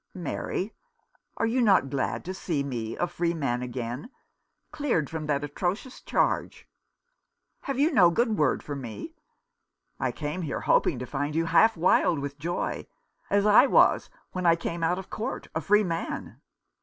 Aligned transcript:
"Mary, 0.15 0.73
are 1.37 1.45
you 1.45 1.61
not 1.61 1.91
glad 1.91 2.25
to 2.25 2.33
see 2.33 2.63
me 2.63 2.97
a 2.97 3.05
free 3.05 3.35
man 3.35 3.61
again, 3.61 4.09
cleared 4.71 5.11
from 5.11 5.27
that 5.27 5.43
atrocious 5.43 6.01
charge? 6.01 6.67
Have 7.65 7.77
you 7.77 7.91
no 7.91 8.09
good 8.09 8.35
word 8.35 8.63
for 8.63 8.75
me? 8.75 9.13
I 9.99 10.11
came 10.11 10.41
here 10.41 10.61
hoping 10.61 10.97
to 10.97 11.05
find 11.05 11.35
you 11.35 11.45
half 11.45 11.77
wild 11.77 12.17
with 12.17 12.39
joy; 12.39 12.87
as 13.29 13.45
I 13.45 13.67
was 13.67 14.09
when 14.31 14.47
I 14.47 14.55
came 14.55 14.81
out 14.83 14.97
of 14.97 15.11
court, 15.11 15.49
a 15.53 15.61
free 15.61 15.83
man." 15.83 16.41